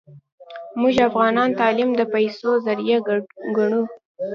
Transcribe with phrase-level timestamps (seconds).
[0.81, 2.97] موږ افغانان تعلیم د پیسو ذریعه
[3.57, 3.83] ګڼو